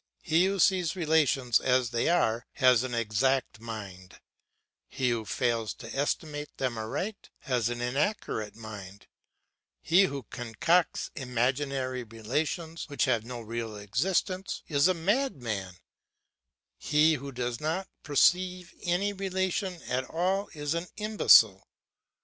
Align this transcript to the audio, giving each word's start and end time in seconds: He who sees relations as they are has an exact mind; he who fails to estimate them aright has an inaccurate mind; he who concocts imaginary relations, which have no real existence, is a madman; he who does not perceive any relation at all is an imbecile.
He 0.23 0.45
who 0.47 0.57
sees 0.57 0.95
relations 0.95 1.59
as 1.59 1.91
they 1.91 2.09
are 2.09 2.47
has 2.53 2.81
an 2.81 2.95
exact 2.95 3.59
mind; 3.59 4.19
he 4.87 5.11
who 5.11 5.25
fails 5.25 5.75
to 5.75 5.95
estimate 5.95 6.57
them 6.57 6.75
aright 6.75 7.29
has 7.41 7.69
an 7.69 7.81
inaccurate 7.81 8.55
mind; 8.55 9.05
he 9.79 10.05
who 10.05 10.23
concocts 10.31 11.11
imaginary 11.15 12.03
relations, 12.03 12.85
which 12.89 13.05
have 13.05 13.23
no 13.23 13.41
real 13.41 13.75
existence, 13.75 14.63
is 14.67 14.87
a 14.87 14.95
madman; 14.95 15.75
he 16.79 17.13
who 17.13 17.31
does 17.31 17.59
not 17.59 17.87
perceive 18.01 18.73
any 18.81 19.13
relation 19.13 19.83
at 19.83 20.05
all 20.05 20.49
is 20.55 20.73
an 20.73 20.87
imbecile. 20.97 21.67